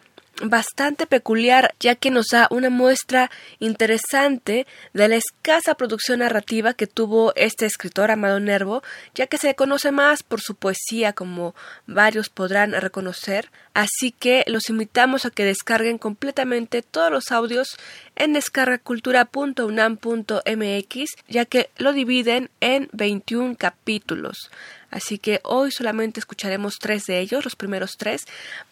[0.43, 6.87] bastante peculiar ya que nos da una muestra interesante de la escasa producción narrativa que
[6.87, 8.83] tuvo este escritor Amado Nervo,
[9.15, 11.55] ya que se conoce más por su poesía como
[11.87, 17.79] varios podrán reconocer, así que los invitamos a que descarguen completamente todos los audios
[18.15, 24.51] en descargacultura.unam.mx, ya que lo dividen en 21 capítulos.
[24.91, 28.25] Así que hoy solamente escucharemos tres de ellos, los primeros tres,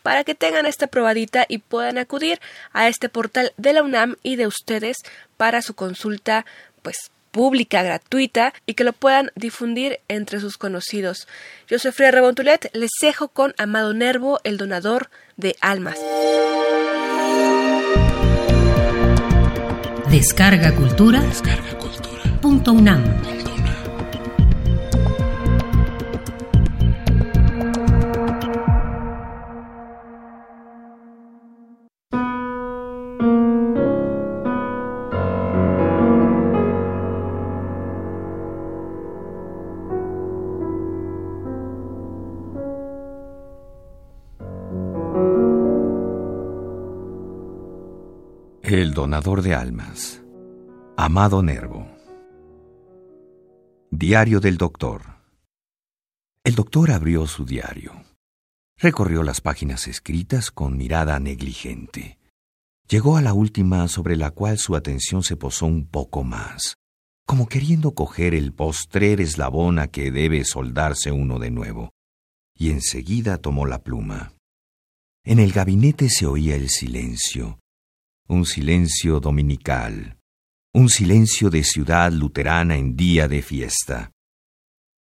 [0.03, 2.41] para que tengan esta probadita y puedan acudir
[2.73, 4.99] a este portal de la UNAM y de ustedes
[5.37, 6.47] para su consulta,
[6.83, 6.97] pues
[7.35, 11.27] pública, gratuita y que lo puedan difundir entre sus conocidos.
[11.67, 15.99] Yo soy Freya Rebontulet, les dejo con Amado Nervo, el donador de almas.
[20.09, 21.21] Descarga Cultura.
[22.41, 23.34] Punto UNAM.
[48.95, 50.23] Donador de almas.
[50.97, 51.89] Amado Nervo.
[53.91, 55.03] Diario del doctor.
[56.45, 57.93] El doctor abrió su diario.
[58.79, 62.21] Recorrió las páginas escritas con mirada negligente.
[62.89, 66.77] Llegó a la última sobre la cual su atención se posó un poco más,
[67.27, 71.91] como queriendo coger el postrer eslabón a que debe soldarse uno de nuevo,
[72.57, 74.35] y enseguida tomó la pluma.
[75.25, 77.59] En el gabinete se oía el silencio,
[78.27, 80.17] un silencio dominical,
[80.73, 84.13] un silencio de ciudad luterana en día de fiesta.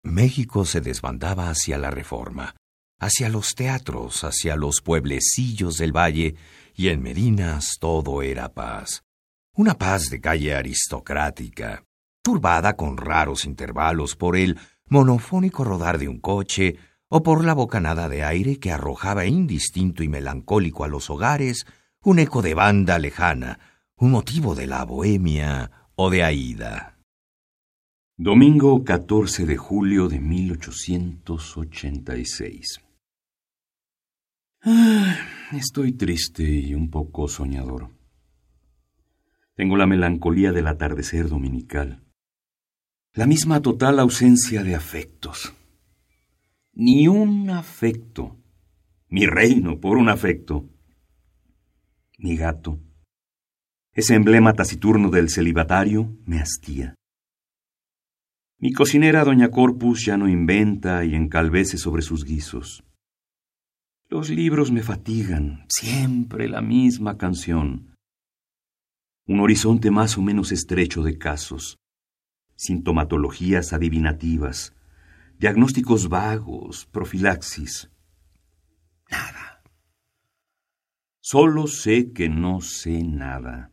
[0.03, 2.55] México se desbandaba hacia la reforma,
[3.01, 6.35] hacia los teatros, hacia los pueblecillos del valle,
[6.75, 9.05] y en Medinas todo era paz.
[9.56, 11.83] Una paz de calle aristocrática,
[12.23, 14.59] turbada con raros intervalos por el
[14.89, 16.77] monofónico rodar de un coche
[17.09, 21.65] o por la bocanada de aire que arrojaba indistinto y melancólico a los hogares
[22.04, 23.59] un eco de banda lejana,
[23.97, 26.98] un motivo de la bohemia o de Aida.
[28.19, 32.82] Domingo 14 de julio de 1886.
[34.60, 35.16] Ah,
[35.53, 37.88] estoy triste y un poco soñador.
[39.54, 42.04] Tengo la melancolía del atardecer dominical.
[43.14, 45.54] La misma total ausencia de afectos.
[46.75, 48.37] Ni un afecto.
[49.09, 50.69] Mi reino por un afecto
[52.19, 52.80] mi gato.
[53.92, 56.94] Ese emblema taciturno del celibatario me hastía.
[58.58, 62.82] Mi cocinera, doña Corpus, ya no inventa y encalvece sobre sus guisos.
[64.08, 67.94] Los libros me fatigan, siempre la misma canción.
[69.26, 71.78] Un horizonte más o menos estrecho de casos,
[72.56, 74.75] sintomatologías adivinativas,
[75.38, 77.90] diagnósticos vagos, profilaxis.
[79.10, 79.44] Nada.
[81.26, 83.73] Solo sé que no sé nada.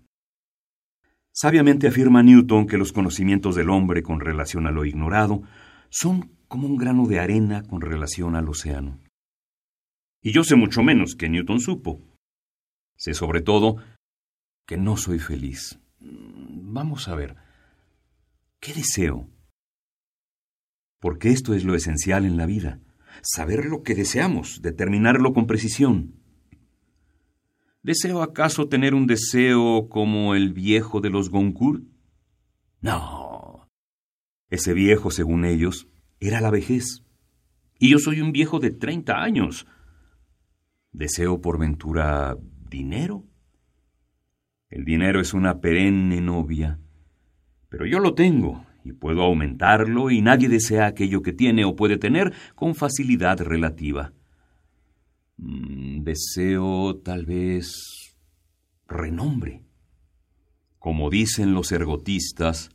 [1.34, 5.42] Sabiamente afirma Newton que los conocimientos del hombre con relación a lo ignorado
[5.90, 9.02] son como un grano de arena con relación al océano.
[10.22, 12.00] Y yo sé mucho menos que Newton supo.
[12.96, 13.84] Sé sobre todo
[14.66, 15.78] que no soy feliz.
[16.00, 17.36] Vamos a ver.
[18.62, 19.30] ¿Qué deseo?
[21.02, 22.80] Porque esto es lo esencial en la vida.
[23.22, 26.21] Saber lo que deseamos, determinarlo con precisión.
[27.84, 31.84] ¿Deseo acaso tener un deseo como el viejo de los Goncourt?
[32.80, 33.68] No.
[34.52, 35.88] Ese viejo, según ellos,
[36.20, 37.04] era la vejez.
[37.80, 39.66] Y yo soy un viejo de treinta años.
[40.92, 42.38] ¿Deseo por ventura
[42.70, 43.26] dinero?
[44.70, 46.80] El dinero es una perenne novia.
[47.68, 51.98] Pero yo lo tengo, y puedo aumentarlo, y nadie desea aquello que tiene o puede
[51.98, 54.14] tener con facilidad relativa.
[55.42, 58.16] Mm, deseo tal vez
[58.88, 59.66] renombre.
[60.78, 62.70] Como dicen los ergotistas,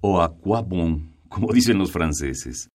[0.00, 2.70] o à quoi bon, como dicen los franceses.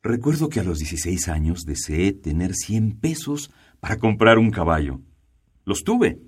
[0.00, 3.50] Recuerdo que a los 16 años deseé tener 100 pesos
[3.80, 5.00] para comprar un caballo.
[5.64, 6.20] Los tuve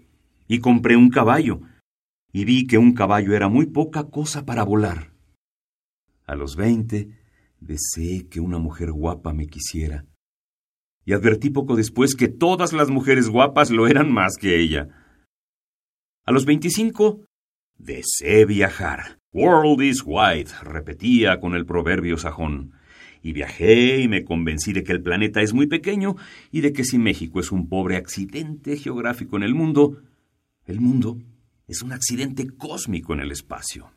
[0.48, 1.60] y compré un caballo
[2.32, 5.12] y vi que un caballo era muy poca cosa para volar.
[6.26, 7.16] A los 20
[7.60, 10.04] deseé que una mujer guapa me quisiera
[11.10, 14.86] y advertí poco después que todas las mujeres guapas lo eran más que ella.
[16.24, 17.24] A los 25
[17.76, 19.18] deseé viajar.
[19.32, 22.74] World is white, repetía con el proverbio sajón
[23.24, 26.14] y viajé y me convencí de que el planeta es muy pequeño
[26.52, 30.00] y de que si México es un pobre accidente geográfico en el mundo,
[30.64, 31.18] el mundo
[31.66, 33.90] es un accidente cósmico en el espacio.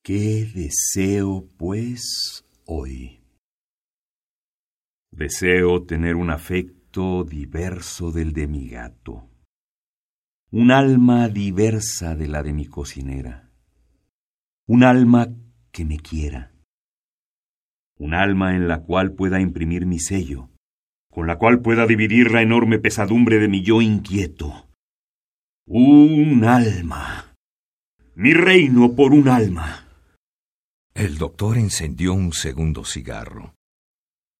[0.00, 3.21] ¿Qué deseo, pues, hoy?
[5.12, 9.30] Deseo tener un afecto diverso del de mi gato,
[10.50, 13.50] un alma diversa de la de mi cocinera,
[14.66, 15.28] un alma
[15.70, 16.52] que me quiera
[18.02, 20.50] un alma en la cual pueda imprimir mi sello,
[21.08, 24.68] con la cual pueda dividir la enorme pesadumbre de mi yo inquieto.
[25.66, 27.36] Un alma.
[28.16, 29.86] Mi reino por un alma.
[30.94, 33.54] El doctor encendió un segundo cigarro.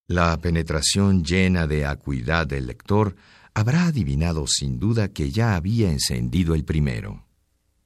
[0.08, 3.14] La penetración llena de acuidad del lector
[3.54, 7.26] habrá adivinado sin duda que ya había encendido el primero.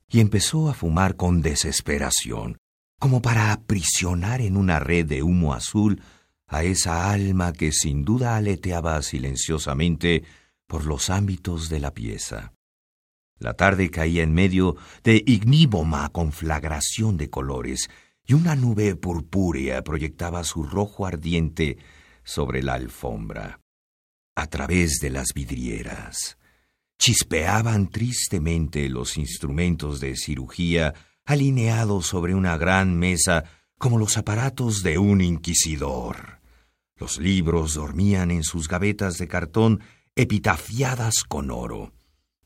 [0.08, 2.58] Y empezó a fumar con desesperación,
[2.98, 6.00] como para aprisionar en una red de humo azul
[6.46, 10.22] a esa alma que sin duda aleteaba silenciosamente
[10.66, 12.52] por los ámbitos de la pieza.
[13.38, 17.90] La tarde caía en medio de igníboma conflagración de colores,
[18.26, 21.78] y una nube purpúrea proyectaba su rojo ardiente
[22.26, 23.60] sobre la alfombra.
[24.34, 26.36] A través de las vidrieras
[26.98, 30.92] chispeaban tristemente los instrumentos de cirugía
[31.24, 33.44] alineados sobre una gran mesa
[33.78, 36.40] como los aparatos de un inquisidor.
[36.96, 39.82] Los libros dormían en sus gavetas de cartón
[40.14, 41.92] epitafiadas con oro.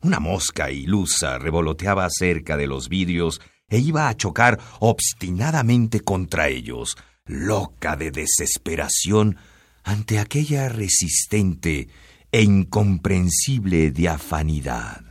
[0.02, 6.96] Una mosca ilusa revoloteaba cerca de los vidrios e iba a chocar obstinadamente contra ellos,
[7.24, 9.36] loca de desesperación
[9.84, 11.88] ante aquella resistente
[12.30, 15.04] e incomprensible diafanidad.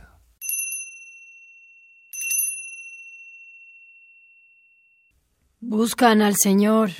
[5.60, 6.90] Buscan al señor.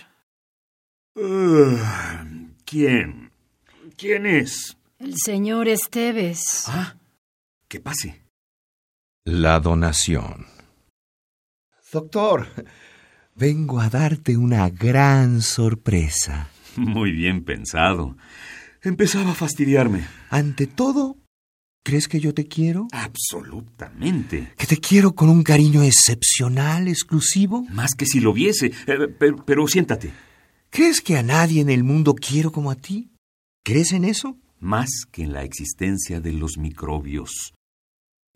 [1.17, 2.27] Ah,
[2.67, 3.33] ¿Quién?
[3.97, 4.77] ¿Quién es?
[4.99, 6.65] El señor Esteves.
[6.69, 6.97] Ah,
[7.69, 8.23] que pase.
[9.25, 10.47] La donación.
[11.91, 12.47] Doctor,
[13.35, 16.50] vengo a darte una gran sorpresa.
[16.77, 18.17] Muy bien pensado.
[18.83, 20.07] Empezaba a fastidiarme.
[20.31, 21.17] Ante todo,
[21.83, 22.89] ¿Crees que yo te quiero?
[22.93, 24.53] Absolutamente.
[24.59, 27.65] ¿Que te quiero con un cariño excepcional, exclusivo?
[27.71, 28.73] Más que si lo viese.
[28.87, 30.13] Eh, pero, pero, siéntate.
[30.69, 33.11] ¿Crees que a nadie en el mundo quiero como a ti?
[33.65, 34.37] ¿Crees en eso?
[34.59, 37.55] Más que en la existencia de los microbios.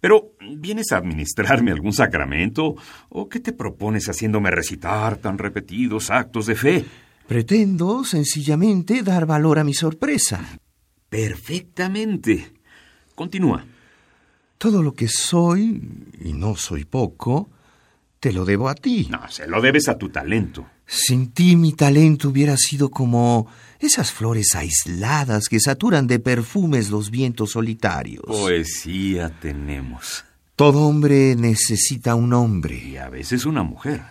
[0.00, 2.76] Pero, ¿vienes a administrarme algún sacramento?
[3.10, 6.84] ¿O qué te propones haciéndome recitar tan repetidos actos de fe?
[7.26, 10.58] Pretendo, sencillamente, dar valor a mi sorpresa.
[11.08, 12.52] Perfectamente.
[13.14, 13.64] Continúa.
[14.58, 15.82] Todo lo que soy,
[16.20, 17.48] y no soy poco,
[18.20, 19.08] te lo debo a ti.
[19.10, 20.66] No, se lo debes a tu talento.
[20.86, 23.46] Sin ti mi talento hubiera sido como
[23.78, 28.24] esas flores aisladas que saturan de perfumes los vientos solitarios.
[28.26, 30.24] Poesía tenemos.
[30.56, 32.76] Todo hombre necesita un hombre.
[32.76, 34.02] Y a veces una mujer.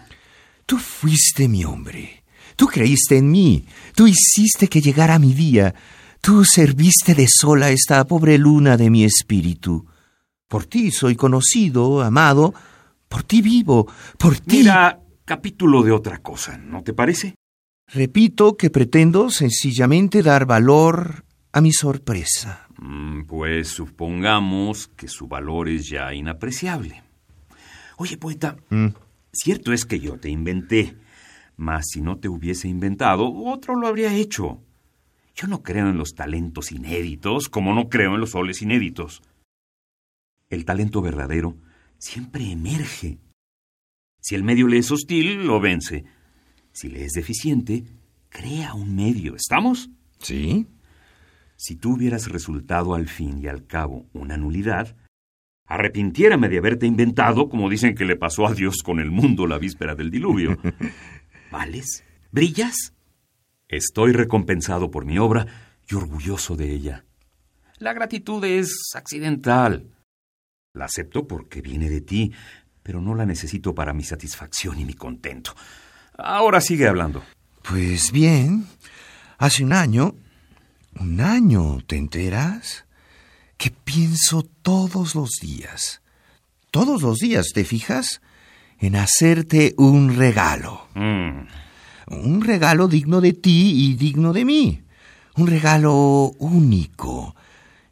[0.65, 2.23] Tú fuiste mi hombre.
[2.56, 3.66] Tú creíste en mí.
[3.96, 5.74] Tú hiciste que llegara mi día.
[6.22, 9.86] Tú serviste de sola esta pobre luna de mi espíritu.
[10.48, 12.54] Por ti soy conocido, amado,
[13.10, 14.58] por ti vivo, por ti.
[14.60, 17.36] Mira, capítulo de otra cosa, ¿no te parece?
[17.88, 22.68] Repito que pretendo sencillamente dar valor a mi sorpresa.
[22.78, 27.04] Mm, Pues supongamos que su valor es ya inapreciable.
[27.98, 28.56] Oye, poeta,
[29.32, 30.96] cierto es que yo te inventé,
[31.55, 34.62] mas si no te hubiese inventado, otro lo habría hecho.
[35.36, 39.22] Yo no creo en los talentos inéditos, como no creo en los soles inéditos.
[40.50, 41.57] El talento verdadero
[41.98, 43.17] siempre emerge.
[44.19, 46.05] Si el medio le es hostil, lo vence.
[46.72, 47.83] Si le es deficiente,
[48.29, 49.36] crea un medio.
[49.36, 49.89] ¿Estamos?
[50.19, 50.67] ¿Sí?
[51.55, 54.95] Si tú hubieras resultado al fin y al cabo una nulidad,
[55.65, 59.57] arrepintiérame de haberte inventado, como dicen que le pasó a Dios con el mundo la
[59.57, 60.57] víspera del diluvio.
[61.53, 62.03] ¿Vales?
[62.31, 62.93] ¿Brillas?
[63.67, 65.45] Estoy recompensado por mi obra
[65.88, 67.05] y orgulloso de ella.
[67.77, 69.86] La gratitud es accidental.
[70.74, 72.33] La acepto porque viene de ti,
[72.81, 75.53] pero no la necesito para mi satisfacción y mi contento.
[76.17, 77.24] Ahora sigue hablando.
[77.62, 78.65] Pues bien,
[79.38, 80.15] hace un año,
[81.00, 82.86] un año, ¿te enteras?
[83.57, 86.01] Que pienso todos los días,
[86.72, 88.22] todos los días, ¿te fijas?
[88.80, 90.88] En hacerte un regalo.
[90.96, 91.48] Mm,
[92.08, 94.82] Un regalo digno de ti y digno de mí.
[95.38, 97.36] Un regalo único.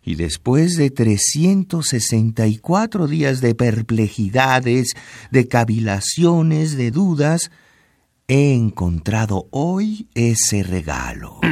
[0.03, 4.95] Y después de 364 días de perplejidades,
[5.31, 7.51] de cavilaciones, de dudas,
[8.27, 11.39] he encontrado hoy ese regalo.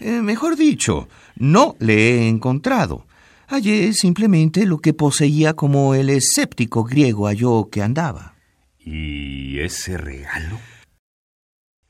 [0.00, 3.06] Eh, mejor dicho, no le he encontrado.
[3.48, 8.34] Hallé simplemente lo que poseía como el escéptico griego halló que andaba.
[8.78, 10.58] ¿Y ese regalo?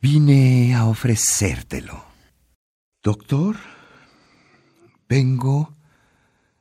[0.01, 2.05] Vine a ofrecértelo.
[3.03, 3.57] Doctor,
[5.09, 5.75] vengo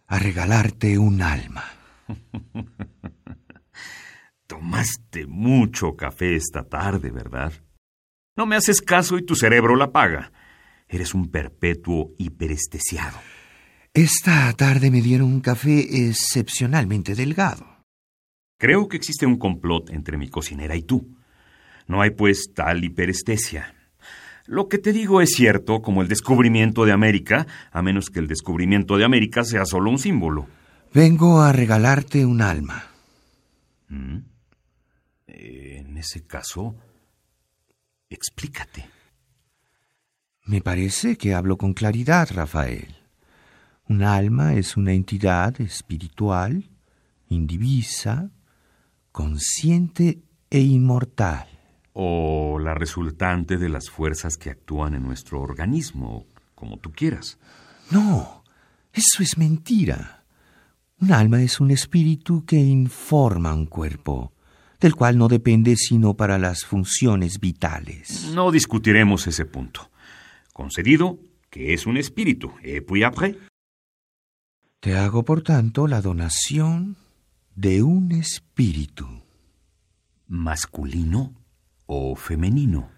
[0.08, 1.64] a regalarte un alma.
[4.48, 7.54] Tomaste mucho café esta tarde, ¿verdad?
[8.36, 10.32] No me haces caso y tu cerebro la paga.
[10.88, 13.18] Eres un perpetuo hiperestesiado.
[13.96, 17.84] Esta tarde me dieron un café excepcionalmente delgado.
[18.58, 21.16] Creo que existe un complot entre mi cocinera y tú.
[21.88, 23.76] No hay pues tal hiperestesia.
[24.48, 28.28] Lo que te digo es cierto como el descubrimiento de América, a menos que el
[28.28, 30.48] descubrimiento de América sea solo un símbolo.
[30.92, 32.88] Vengo a regalarte un alma.
[33.90, 34.18] ¿Mm?
[35.28, 36.76] Eh, En ese caso,
[38.10, 38.90] explícate.
[40.46, 43.03] Me parece que hablo con claridad, Rafael.
[43.90, 46.70] Un alma es una entidad espiritual,
[47.30, 48.32] indivisa,
[49.12, 51.48] consciente e inmortal.
[51.94, 56.26] O la resultante de las fuerzas que actúan en nuestro organismo,
[56.56, 57.38] como tú quieras.
[57.92, 58.44] No,
[58.94, 60.24] eso es mentira.
[61.02, 64.32] Un alma es un espíritu que informa un cuerpo,
[64.80, 68.32] del cual no depende sino para las funciones vitales.
[68.34, 69.92] No discutiremos ese punto.
[70.54, 72.54] Concedido que es un espíritu.
[72.64, 73.38] Et puis après?
[74.84, 76.98] Te hago, por tanto, la donación
[77.56, 79.08] de un espíritu.
[80.28, 81.34] ¿Masculino
[81.86, 82.90] o femenino?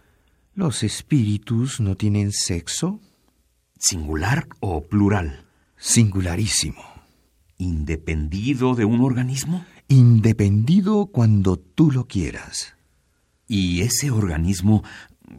[0.55, 2.99] ¿Los espíritus no tienen sexo?
[3.77, 5.45] ¿Singular o plural?
[5.77, 6.81] Singularísimo.
[7.59, 9.63] ¿Independido de un organismo?
[9.87, 12.73] Independido cuando tú lo quieras.
[13.47, 14.83] Y ese organismo,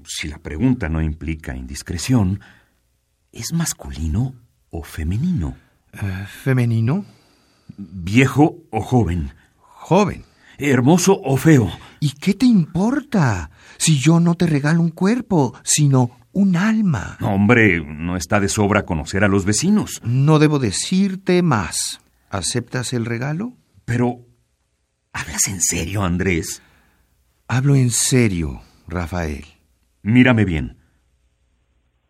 [0.05, 2.39] si la pregunta no implica indiscreción,
[3.33, 4.37] ¿es masculino
[4.71, 5.66] o femenino?
[6.03, 7.05] Eh, ¿Femenino?
[7.77, 9.33] ¿Viejo o joven?
[9.59, 10.25] Joven.
[10.59, 11.71] ¿Hermoso o feo?
[12.01, 17.19] ¿Y qué te importa si yo no te regalo un cuerpo, sino un alma?
[17.21, 20.01] Hombre, no está de sobra conocer a los vecinos.
[20.05, 22.01] No debo decirte más.
[22.31, 23.55] ¿Aceptas el regalo?
[23.85, 24.27] Pero,
[25.13, 26.63] ¿hablas en serio, Andrés?
[27.49, 29.45] Hablo en serio, Rafael.
[30.03, 30.79] Mírame bien.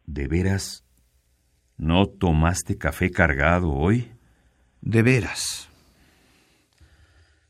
[0.06, 0.85] ¿De veras
[1.76, 4.10] no tomaste café cargado hoy?
[4.80, 5.68] De veras.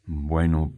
[0.05, 0.73] Bueno,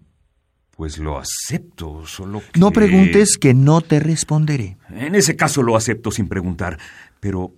[0.77, 2.59] pues lo acepto, solo que...
[2.59, 4.79] No preguntes que no te responderé.
[4.91, 6.79] En ese caso lo acepto sin preguntar,
[7.21, 7.53] pero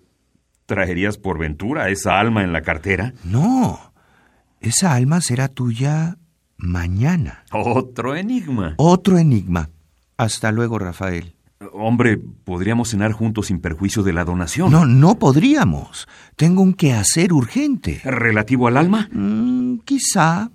[0.66, 3.14] ¿traerías por ventura esa alma en la cartera?
[3.24, 3.92] No.
[4.60, 6.18] Esa alma será tuya
[6.56, 7.44] mañana.
[7.52, 8.74] Otro enigma.
[8.76, 9.70] Otro enigma.
[10.16, 11.34] Hasta luego, Rafael.
[11.74, 14.72] Hombre, podríamos cenar juntos sin perjuicio de la donación.
[14.72, 16.08] No, no podríamos.
[16.34, 18.00] Tengo un quehacer urgente.
[18.02, 19.10] ¿Relativo al alma?
[19.12, 20.50] Mm, quizá.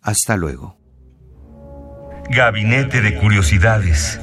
[0.00, 0.76] Hasta luego.
[2.30, 4.20] Gabinete de Curiosidades.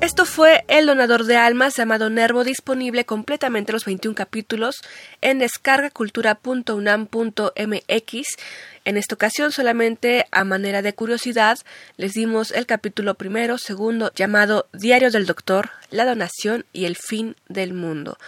[0.00, 4.76] Esto fue El Donador de Almas llamado Nervo, disponible completamente los 21 capítulos
[5.22, 8.36] en descargacultura.unam.mx.
[8.84, 11.58] En esta ocasión, solamente a manera de curiosidad,
[11.96, 17.34] les dimos el capítulo primero, segundo, llamado Diario del Doctor, la donación y el fin
[17.48, 18.18] del mundo.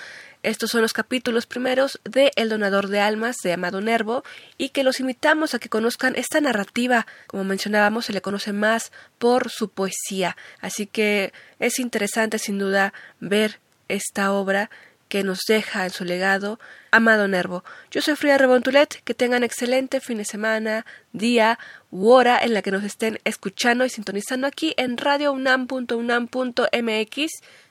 [0.42, 4.24] Estos son los capítulos primeros de El donador de almas de Amado Nervo
[4.56, 7.06] y que los invitamos a que conozcan esta narrativa.
[7.26, 10.38] Como mencionábamos, se le conoce más por su poesía.
[10.60, 14.70] Así que es interesante sin duda ver esta obra
[15.10, 16.58] que nos deja en su legado
[16.90, 17.62] Amado Nervo.
[17.90, 21.58] Yo soy Frida Rebontulet, que tengan excelente fin de semana, día
[21.90, 27.30] u hora en la que nos estén escuchando y sintonizando aquí en radiounam.unam.mx.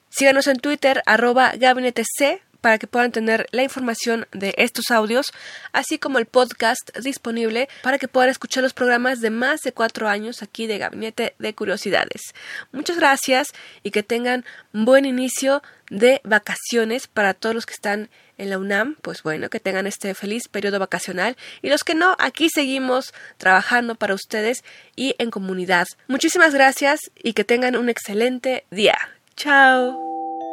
[0.09, 5.27] Síganos en Twitter, arroba gabinete C, para que puedan tener la información de estos audios,
[5.71, 10.07] así como el podcast disponible para que puedan escuchar los programas de más de cuatro
[10.07, 12.33] años aquí de Gabinete de Curiosidades.
[12.71, 13.47] Muchas gracias
[13.83, 18.95] y que tengan buen inicio de vacaciones para todos los que están en la UNAM,
[19.01, 23.95] pues bueno, que tengan este feliz periodo vacacional y los que no, aquí seguimos trabajando
[23.95, 24.63] para ustedes
[24.95, 25.87] y en comunidad.
[26.07, 28.97] Muchísimas gracias y que tengan un excelente día.
[29.35, 29.99] Chao.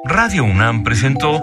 [0.04, 1.42] Radio UNAM presentó